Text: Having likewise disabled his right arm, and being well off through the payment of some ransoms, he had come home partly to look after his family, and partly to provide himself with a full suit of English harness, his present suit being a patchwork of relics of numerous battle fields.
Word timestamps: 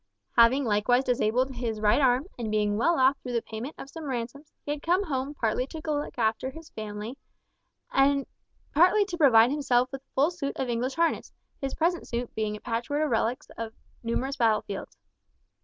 Having 0.35 0.65
likewise 0.65 1.03
disabled 1.03 1.51
his 1.57 1.79
right 1.79 2.01
arm, 2.01 2.25
and 2.35 2.49
being 2.49 2.75
well 2.75 2.97
off 2.99 3.19
through 3.19 3.33
the 3.33 3.41
payment 3.43 3.75
of 3.77 3.87
some 3.87 4.05
ransoms, 4.09 4.51
he 4.65 4.71
had 4.71 4.81
come 4.81 5.03
home 5.03 5.35
partly 5.35 5.67
to 5.67 5.79
look 5.85 6.17
after 6.17 6.49
his 6.49 6.71
family, 6.71 7.19
and 7.91 8.25
partly 8.73 9.05
to 9.05 9.15
provide 9.19 9.51
himself 9.51 9.91
with 9.91 10.01
a 10.01 10.11
full 10.15 10.31
suit 10.31 10.57
of 10.57 10.69
English 10.69 10.95
harness, 10.95 11.31
his 11.61 11.75
present 11.75 12.07
suit 12.07 12.33
being 12.33 12.55
a 12.55 12.59
patchwork 12.61 13.05
of 13.05 13.11
relics 13.11 13.51
of 13.59 13.73
numerous 14.01 14.37
battle 14.37 14.63
fields. 14.63 14.97